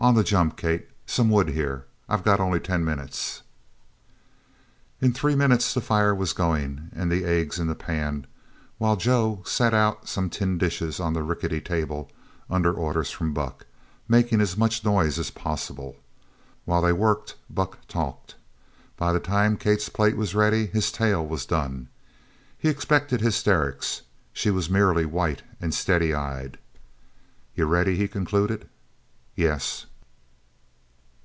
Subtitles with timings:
[0.00, 0.88] On the jump, Kate.
[1.06, 1.84] Some wood here.
[2.08, 3.42] I got only ten minutes!"
[5.00, 8.28] In three minutes the fire was going, and the eggs in the pan,
[8.78, 12.12] while Joe set out some tin dishes on the rickety table,
[12.48, 13.66] under orders from Buck,
[14.06, 15.96] making as much noise as possible.
[16.64, 18.36] While they worked Buck talked.
[18.96, 21.88] By the time Kate's plate was ready his tale was done.
[22.56, 24.02] He expected hysterics.
[24.32, 26.56] She was merely white and steady eyed.
[27.56, 28.68] "You're ready?" he concluded.
[29.34, 29.86] "Yes."